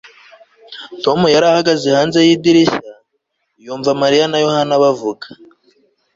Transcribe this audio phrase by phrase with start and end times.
[1.03, 2.91] tom yari ahagaze hanze yidirishya,
[3.65, 5.25] yumva mariya na yohana bavuga